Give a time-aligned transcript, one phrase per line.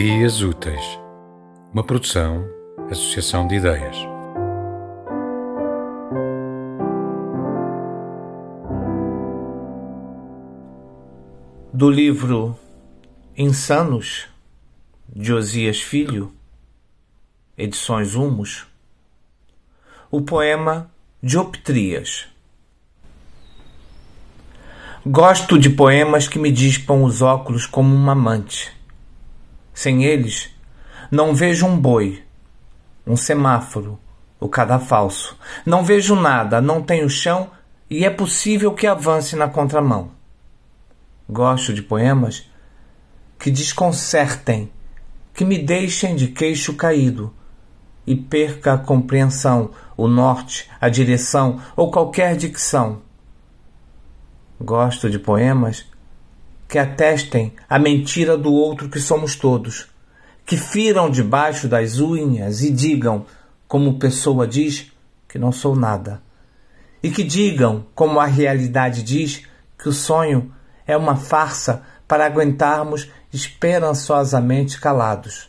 [0.00, 1.00] Ideias Úteis,
[1.74, 2.48] uma produção,
[2.88, 3.96] associação de ideias.
[11.74, 12.56] Do livro
[13.36, 14.28] Insanos,
[15.08, 16.32] de Osias Filho,
[17.56, 18.68] Edições Humos,
[20.12, 20.88] o poema
[21.20, 22.28] Dioptrias.
[25.04, 28.77] Gosto de poemas que me dispam os óculos como um amante
[29.78, 30.50] sem eles,
[31.08, 32.24] não vejo um boi,
[33.06, 33.96] um semáforo,
[34.40, 35.38] o cadafalso.
[35.64, 37.52] Não vejo nada, não tenho chão
[37.88, 40.10] e é possível que avance na contramão.
[41.30, 42.50] Gosto de poemas
[43.38, 44.68] que desconcertem,
[45.32, 47.32] que me deixem de queixo caído
[48.04, 53.00] e perca a compreensão, o norte, a direção ou qualquer dicção.
[54.60, 55.86] Gosto de poemas
[56.68, 59.88] que atestem a mentira do outro que somos todos,
[60.44, 63.24] que firam debaixo das unhas e digam,
[63.66, 64.92] como pessoa diz,
[65.26, 66.22] que não sou nada,
[67.02, 69.42] e que digam, como a realidade diz,
[69.78, 70.52] que o sonho
[70.86, 75.48] é uma farsa para aguentarmos esperançosamente calados.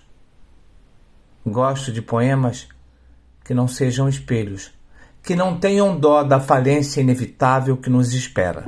[1.46, 2.68] Gosto de poemas
[3.44, 4.72] que não sejam espelhos,
[5.24, 8.66] que não tenham dó da falência inevitável que nos espera.